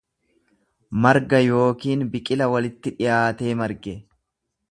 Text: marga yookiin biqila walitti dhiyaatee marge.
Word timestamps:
marga 1.05 1.41
yookiin 1.57 2.01
biqila 2.15 2.49
walitti 2.53 2.95
dhiyaatee 2.97 3.53
marge. 3.63 3.97